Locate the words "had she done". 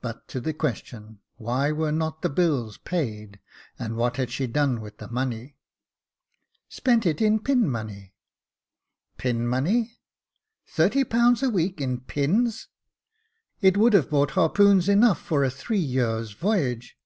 4.16-4.80